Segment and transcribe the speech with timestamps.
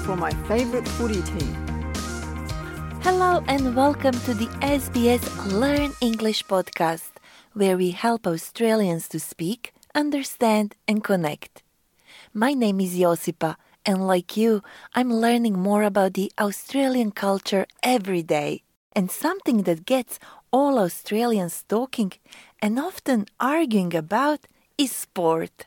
[0.00, 1.54] for my favourite footy team.
[3.02, 7.12] Hello and welcome to the SBS Learn English podcast,
[7.52, 11.62] where we help Australians to speak, understand, and connect.
[12.32, 14.62] My name is Josipa, and like you,
[14.94, 18.62] I'm learning more about the Australian culture every day.
[18.94, 20.18] And something that gets
[20.52, 22.12] all Australians talking
[22.60, 24.40] and often arguing about
[24.76, 25.66] is sport.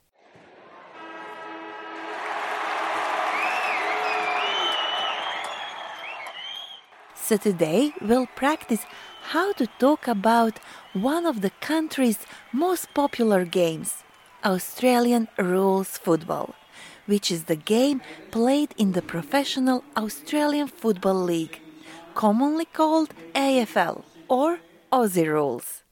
[7.26, 8.86] So today we'll practice
[9.32, 10.60] how to talk about
[10.92, 12.20] one of the country's
[12.52, 14.04] most popular games,
[14.44, 16.54] Australian rules football,
[17.06, 18.02] which is the game
[18.32, 21.62] played in the professional Australian Football League,
[22.14, 24.60] commonly called AFL or
[24.92, 25.84] Aussie rules.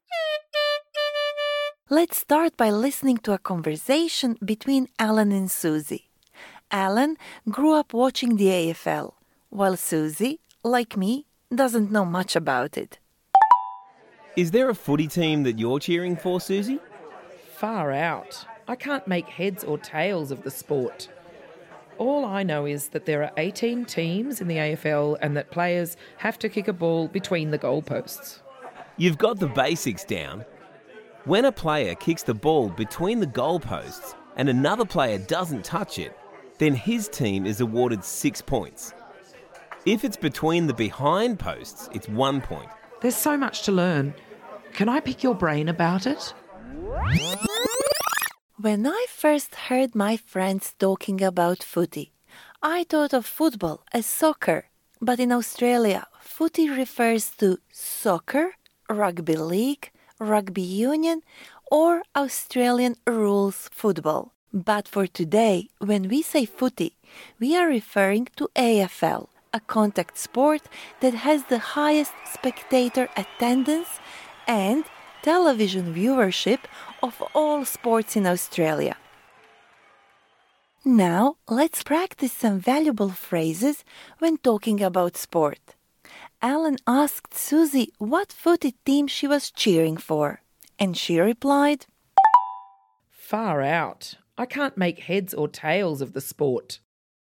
[1.90, 6.10] Let's start by listening to a conversation between Alan and Susie.
[6.72, 7.16] Alan
[7.50, 9.14] grew up watching the AFL,
[9.50, 13.00] while Susie, like me, doesn't know much about it.
[14.36, 16.80] Is there a footy team that you're cheering for, Susie?
[17.56, 18.46] Far out.
[18.68, 21.10] I can't make heads or tails of the sport.
[21.98, 25.98] All I know is that there are 18 teams in the AFL and that players
[26.18, 28.40] have to kick a ball between the goalposts.
[28.98, 30.46] You've got the basics down.
[31.26, 36.18] When a player kicks the ball between the goalposts and another player doesn't touch it,
[36.58, 38.94] then his team is awarded six points.
[39.86, 42.70] If it's between the behind posts, it's one point.
[43.02, 44.14] There's so much to learn.
[44.74, 46.36] Can I pick your brain about it?
[48.58, 52.12] When I first heard my friends talking about footy,
[52.62, 54.66] I thought of football as soccer.
[55.02, 58.54] But in Australia, footy refers to soccer,
[58.88, 61.24] rugby league, rugby union,
[61.72, 64.36] or Australian rules football.
[64.54, 66.98] But for today, when we say footy,
[67.40, 70.62] we are referring to AFL, a contact sport
[71.02, 74.00] that has the highest spectator attendance
[74.48, 74.86] and
[75.22, 76.60] television viewership
[77.04, 78.96] of all sports in Australia.
[80.84, 83.84] Now, let's practice some valuable phrases
[84.18, 85.76] when talking about sport.
[86.42, 90.42] Alan asked Susie what footy team she was cheering for,
[90.80, 91.86] and she replied,
[93.12, 94.16] Far out.
[94.40, 96.80] I can't make heads or tails of the sport.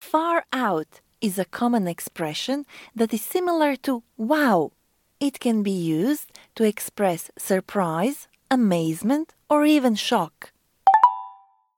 [0.01, 4.73] Far out is a common expression that is similar to wow.
[5.21, 10.51] It can be used to express surprise, amazement, or even shock.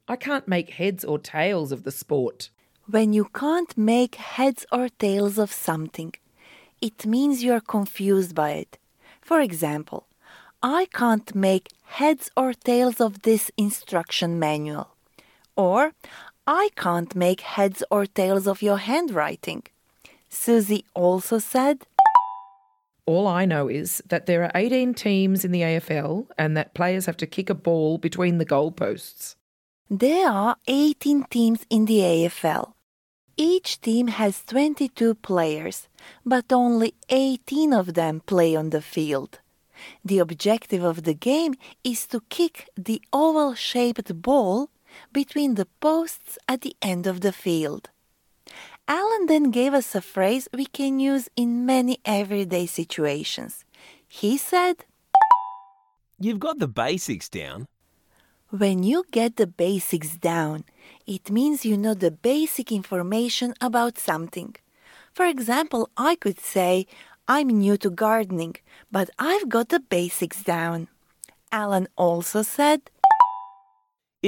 [0.07, 2.49] I can't make heads or tails of the sport.
[2.87, 6.13] When you can't make heads or tails of something,
[6.81, 8.77] it means you are confused by it.
[9.21, 10.07] For example,
[10.61, 11.69] I can't make
[11.99, 14.89] heads or tails of this instruction manual.
[15.55, 15.93] Or,
[16.47, 19.63] I can't make heads or tails of your handwriting.
[20.29, 21.87] Susie also said,
[23.07, 27.07] All I know is that there are 18 teams in the AFL and that players
[27.07, 29.35] have to kick a ball between the goalposts.
[29.89, 32.73] There are 18 teams in the AFL.
[33.37, 35.87] Each team has 22 players,
[36.25, 39.39] but only 18 of them play on the field.
[40.03, 44.69] The objective of the game is to kick the oval shaped ball
[45.11, 47.89] between the posts at the end of the field.
[48.87, 53.65] Alan then gave us a phrase we can use in many everyday situations.
[54.07, 54.85] He said,
[56.19, 57.67] You've got the basics down.
[58.49, 60.63] When you get the basics down,
[61.05, 64.55] it means you know the basic information about something.
[65.13, 66.85] For example, I could say,
[67.27, 68.55] I'm new to gardening,
[68.91, 70.87] but I've got the basics down.
[71.51, 72.81] Alan also said,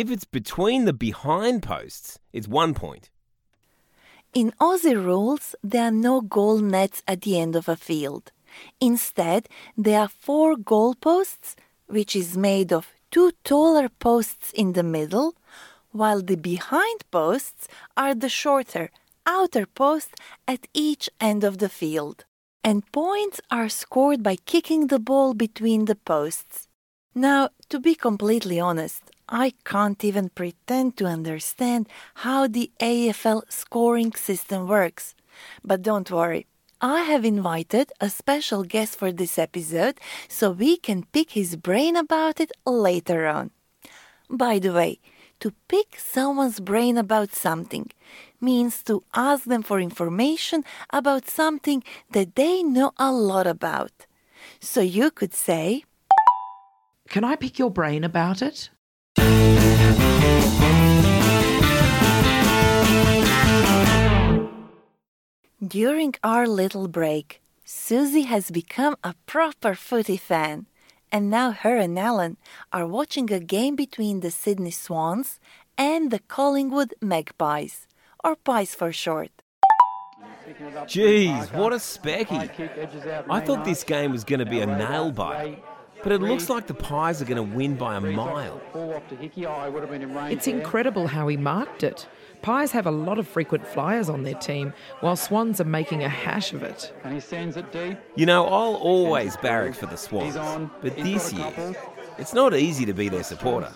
[0.02, 3.10] If it's between the behind posts, it's one point.
[4.32, 8.32] In Aussie rules, there are no goal nets at the end of a field.
[8.80, 11.56] Instead, there are four goalposts,
[11.88, 15.34] which is made of two taller posts in the middle,
[15.92, 17.68] while the behind posts
[18.04, 18.92] are the shorter
[19.26, 20.14] outer posts
[20.48, 22.24] at each end of the field.
[22.64, 26.68] And points are scored by kicking the ball between the posts.
[27.16, 34.14] Now, to be completely honest, I can't even pretend to understand how the AFL scoring
[34.14, 35.16] system works.
[35.64, 36.48] But don't worry,
[36.80, 41.96] I have invited a special guest for this episode so we can pick his brain
[41.96, 43.52] about it later on.
[44.30, 45.00] By the way,
[45.40, 47.92] to pick someone's brain about something
[48.40, 54.06] means to ask them for information about something that they know a lot about.
[54.60, 55.84] So you could say,
[57.10, 58.70] Can I pick your brain about it?
[65.68, 70.68] During our little break, Susie has become a proper footy fan,
[71.12, 72.38] and now her and Alan
[72.72, 75.40] are watching a game between the Sydney Swans
[75.78, 77.88] and the Collingwood Magpies,
[78.24, 79.32] or Pies for short.
[80.86, 82.50] Jeez, what a specky.
[83.30, 85.58] I thought this game was going to be a nail biter,
[86.04, 88.62] but it looks like the Pies are going to win by a mile.
[90.30, 92.08] It's incredible how he marked it.
[92.42, 96.10] Pies have a lot of frequent flyers on their team, while Swans are making a
[96.10, 96.94] hash of it.
[97.04, 97.98] And he sends it deep.
[98.16, 100.36] You know, I'll always barrack for the Swans,
[100.82, 101.76] but this year,
[102.18, 103.72] it's not easy to be their supporter.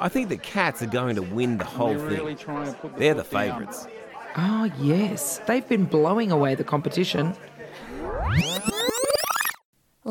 [0.00, 2.38] I think the Cats are going to win the whole thing.
[2.96, 3.86] They're the favourites.
[4.36, 7.34] Oh, yes, they've been blowing away the competition.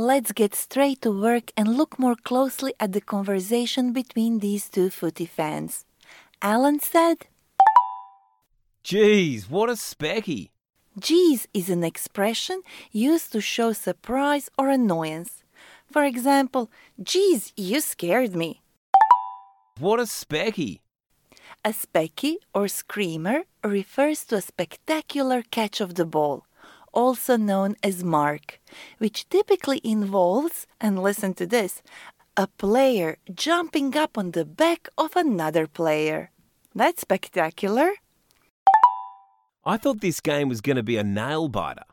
[0.01, 4.89] Let's get straight to work and look more closely at the conversation between these two
[4.89, 5.85] footy fans.
[6.41, 7.27] Alan said,
[8.83, 10.49] Geez, what a specky.
[10.97, 15.43] Geez is an expression used to show surprise or annoyance.
[15.91, 18.63] For example, geez, you scared me.
[19.77, 20.79] What a specky.
[21.63, 26.47] A specky or screamer refers to a spectacular catch of the ball,
[26.93, 28.59] also known as mark,
[28.97, 31.81] which typically involves, and listen to this,
[32.37, 36.31] a player jumping up on the back of another player.
[36.73, 37.91] That's spectacular.
[39.63, 41.83] I thought this game was going to be a nail biter,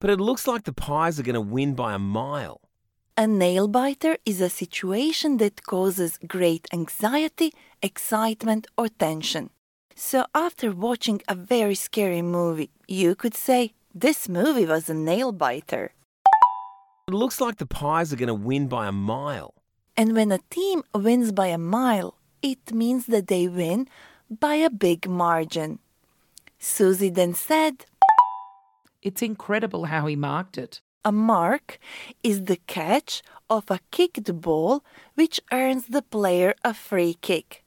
[0.00, 2.60] but it looks like the Pies are going to win by a mile.
[3.16, 7.52] A nail biter is a situation that causes great anxiety,
[7.82, 9.50] excitement, or tension.
[9.94, 15.32] So, after watching a very scary movie, you could say, This movie was a nail
[15.32, 15.92] biter.
[17.08, 19.52] It looks like the Pies are going to win by a mile.
[19.98, 23.88] And when a team wins by a mile, it means that they win
[24.30, 25.78] by a big margin.
[26.58, 27.84] Susie then said,
[29.02, 30.80] It's incredible how he marked it.
[31.04, 31.78] A mark
[32.22, 34.82] is the catch of a kicked ball
[35.16, 37.62] which earns the player a free kick.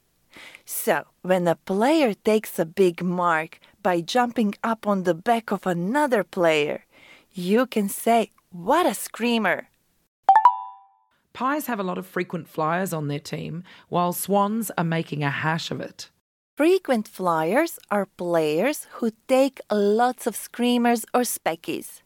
[0.66, 5.68] So, when a player takes a big mark by jumping up on the back of
[5.68, 6.86] another player,
[7.32, 9.68] you can say, What a screamer!
[11.34, 15.30] Pies have a lot of frequent flyers on their team, while Swans are making a
[15.30, 16.10] hash of it.
[16.58, 22.02] Frequent flyers are players who take lots of screamers or speckies.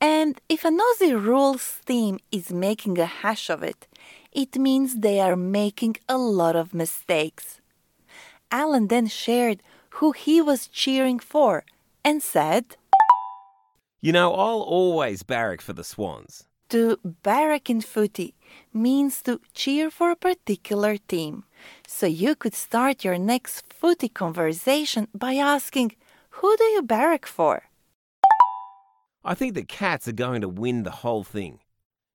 [0.00, 3.88] And if a Aussie rules team is making a hash of it,
[4.30, 7.60] it means they are making a lot of mistakes.
[8.52, 9.60] Alan then shared
[9.96, 11.64] who he was cheering for
[12.04, 12.76] and said,
[14.00, 16.44] You know, I'll always barrack for the Swans.
[16.70, 18.34] To barrack in footy
[18.72, 21.44] means to cheer for a particular team.
[21.86, 25.92] So you could start your next footy conversation by asking,
[26.30, 27.62] Who do you barrack for?
[29.24, 31.60] I think the Cats are going to win the whole thing.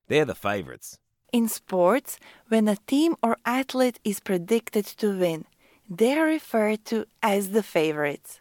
[0.07, 0.99] They're the favourites.
[1.33, 2.19] In sports,
[2.49, 5.45] when a team or athlete is predicted to win,
[5.91, 8.39] they are referred to as the favorites.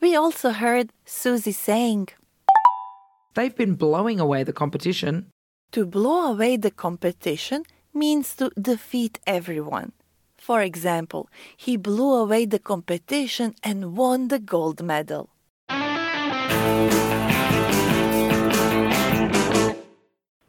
[0.00, 2.08] We also heard Susie saying,
[3.34, 5.26] They've been blowing away the competition.
[5.72, 9.92] To blow away the competition means to defeat everyone.
[10.38, 15.28] For example, he blew away the competition and won the gold medal.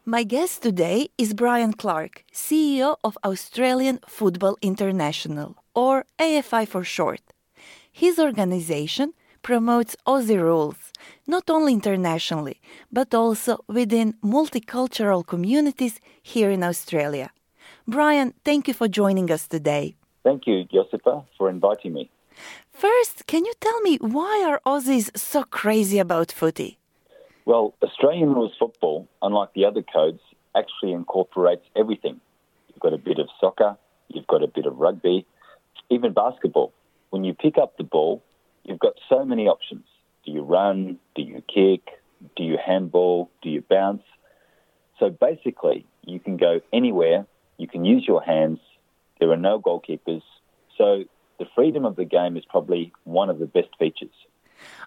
[0.06, 7.22] My guest today is Brian Clarke, CEO of Australian Football International, or AFI for short.
[7.92, 9.08] His organization
[9.42, 10.80] promotes Aussie rules,
[11.34, 12.58] not only internationally,
[12.98, 16.00] but also within multicultural communities
[16.32, 17.28] here in Australia.
[17.86, 19.84] Brian, thank you for joining us today.
[20.28, 22.10] Thank you, Josipa, for inviting me.
[22.86, 26.70] First, can you tell me why are Aussies so crazy about footy?
[27.50, 30.22] Well, Australian rules football, unlike the other codes,
[30.60, 32.16] actually incorporates everything.
[32.68, 33.72] You've got a bit of soccer,
[34.12, 35.18] you've got a bit of rugby,
[35.90, 36.72] even basketball.
[37.10, 38.22] When you pick up the ball,
[38.64, 39.84] you've got so many options.
[40.24, 40.98] Do you run?
[41.14, 41.88] Do you kick?
[42.36, 43.30] Do you handball?
[43.42, 44.02] Do you bounce?
[44.98, 47.26] So basically, you can go anywhere,
[47.56, 48.58] you can use your hands,
[49.20, 50.22] there are no goalkeepers.
[50.76, 51.04] So
[51.38, 54.14] the freedom of the game is probably one of the best features.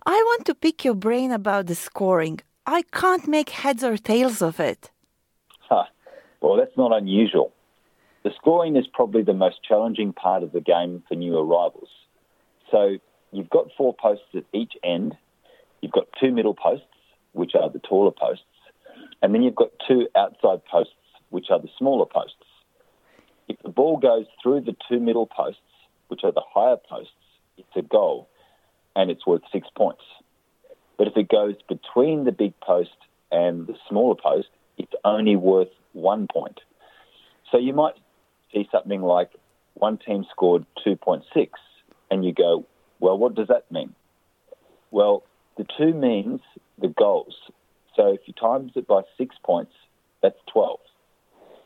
[0.06, 2.42] I want to pick your brain about the scoring.
[2.66, 4.92] I can't make heads or tails of it.
[5.60, 5.86] Huh.
[6.42, 7.54] Well, that's not unusual.
[8.24, 11.90] The scoring is probably the most challenging part of the game for new arrivals.
[12.70, 12.98] So
[13.32, 15.18] you've got four posts at each end.
[15.82, 16.86] You've got two middle posts,
[17.34, 18.46] which are the taller posts,
[19.22, 20.94] and then you've got two outside posts,
[21.30, 22.36] which are the smaller posts.
[23.48, 25.62] If the ball goes through the two middle posts,
[26.08, 27.14] which are the higher posts,
[27.58, 28.30] it's a goal,
[28.96, 30.04] and it's worth six points.
[30.98, 32.92] But if it goes between the big post
[33.32, 36.60] and the smaller post, it's only worth one point.
[37.52, 37.96] So you might
[38.54, 39.32] see something like
[39.74, 41.24] one team scored 2.6,
[42.10, 42.66] and you go,
[43.00, 43.94] well, what does that mean?
[44.92, 45.24] Well,
[45.58, 46.42] the two means
[46.80, 47.36] the goals.
[47.96, 49.74] So if you times it by six points,
[50.22, 50.80] that's 12.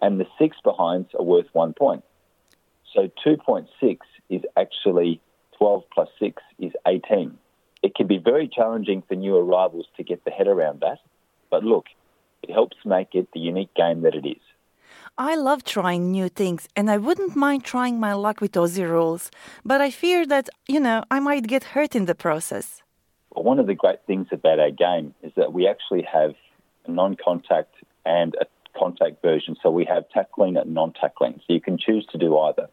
[0.02, 2.04] And the six behinds are worth one point.
[2.94, 3.98] So 2.6
[4.30, 5.22] is actually
[5.58, 7.38] 12 plus 6 is 18.
[7.84, 11.00] It can be very challenging for new arrivals to get the head around that.
[11.50, 11.86] But look,
[12.42, 14.42] it helps make it the unique game that it is.
[15.18, 19.32] I love trying new things and I wouldn't mind trying my luck with Aussie rules,
[19.64, 22.84] but I fear that, you know, I might get hurt in the process.
[23.32, 26.36] Well, one of the great things about our game is that we actually have
[26.86, 28.46] a non contact and a
[28.78, 29.56] contact version.
[29.64, 31.36] So we have tackling and non tackling.
[31.48, 32.68] So you can choose to do either.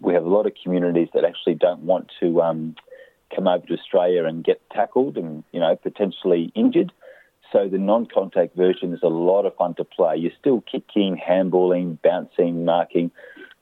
[0.00, 2.76] We have a lot of communities that actually don't want to um,
[3.34, 6.92] come over to Australia and get tackled and, you know, potentially injured.
[7.52, 10.16] So the non-contact version is a lot of fun to play.
[10.16, 13.10] You're still kicking, handballing, bouncing, marking,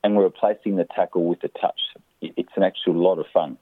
[0.04, 1.80] and we're replacing the tackle with the touch.
[2.20, 3.56] It's an actual lot of fun.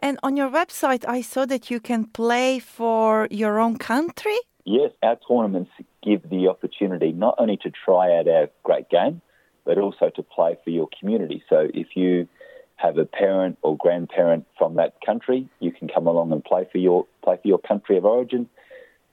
[0.00, 4.36] And on your website, I saw that you can play for your own country.
[4.64, 5.70] Yes, our tournaments
[6.02, 9.20] give the opportunity not only to try out our great game,
[9.64, 11.42] but also to play for your community.
[11.48, 12.28] So if you
[12.76, 16.78] have a parent or grandparent from that country, you can come along and play for
[16.78, 18.48] your play for your country of origin.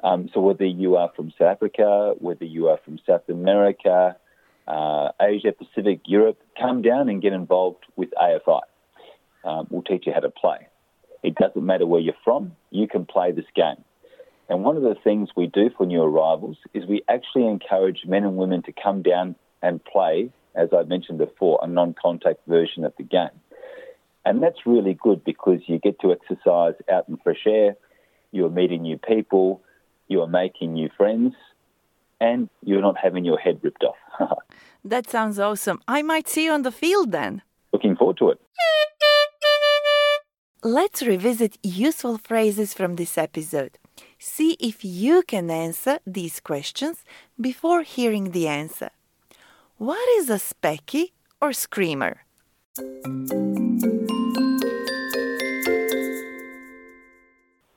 [0.04, 4.16] Um, so whether you are from South Africa, whether you are from South America,
[4.68, 8.62] uh, Asia Pacific, Europe, come down and get involved with AFI.
[9.44, 10.68] Um, we'll teach you how to play.
[11.24, 13.84] It doesn't matter where you're from, you can play this game.
[14.48, 18.24] And one of the things we do for new arrivals is we actually encourage men
[18.24, 22.84] and women to come down and play, as I mentioned before, a non contact version
[22.84, 23.30] of the game.
[24.26, 27.76] And that's really good because you get to exercise out in fresh air,
[28.32, 29.62] you're meeting new people,
[30.10, 31.34] you are making new friends,
[32.20, 34.40] and you're not having your head ripped off.
[34.84, 35.80] that sounds awesome.
[35.88, 37.42] I might see you on the field then.
[37.72, 38.40] Looking forward to it.
[40.62, 43.78] Let's revisit useful phrases from this episode.
[44.18, 47.06] See if you can answer these questions
[47.40, 48.90] before hearing the answer.
[49.78, 51.12] What is a specky
[51.42, 52.26] or screamer?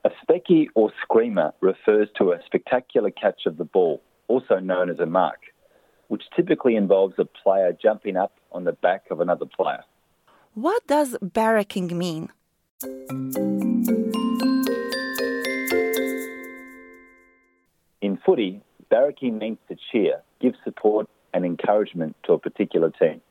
[0.05, 4.99] A specky or screamer refers to a spectacular catch of the ball, also known as
[4.99, 5.39] a mark,
[6.09, 9.83] which typically involves a player jumping up on the back of another player.
[10.55, 12.29] What does barracking mean?
[18.01, 23.21] In footy, barracking means to cheer, give support and encouragement to a particular team.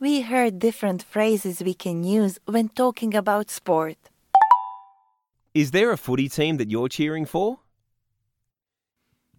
[0.00, 3.98] We heard different phrases we can use when talking about sport.
[5.54, 7.60] Is there a footy team that you're cheering for?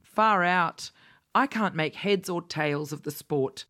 [0.02, 0.92] Far out.
[1.34, 3.66] I can't make heads or tails of the sport.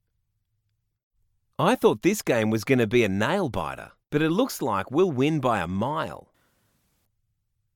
[1.57, 4.91] I thought this game was going to be a nail biter, but it looks like
[4.91, 6.27] we'll win by a mile.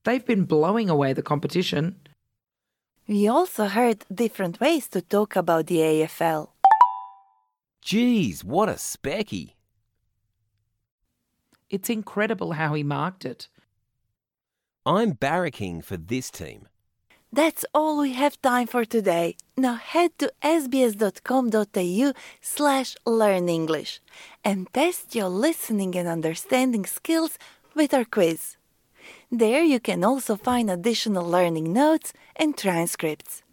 [0.04, 1.96] They've been blowing away the competition.
[3.08, 6.50] We also heard different ways to talk about the AFL.
[7.82, 9.54] Geez, what a specky.
[11.72, 13.48] It's incredible how he marked it.
[14.90, 16.68] I'm barracking for this team.
[17.32, 19.38] That's all we have time for today.
[19.56, 24.02] Now head to sbs.com.au slash learn English
[24.44, 27.38] and test your listening and understanding skills
[27.76, 28.58] with our quiz.
[29.32, 33.44] There you can also find additional learning notes and transcripts.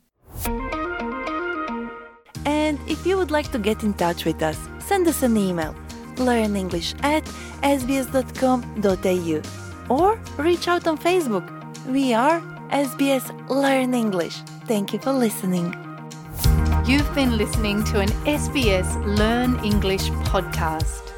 [2.46, 5.74] And if you would like to get in touch with us, send us an email
[6.16, 7.24] learnenglish at
[7.62, 11.46] sbs.com.au or reach out on Facebook.
[11.86, 12.40] We are
[12.70, 14.36] SBS Learn English.
[14.66, 15.74] Thank you for listening.
[16.86, 18.88] You've been listening to an SBS
[19.18, 21.15] Learn English podcast.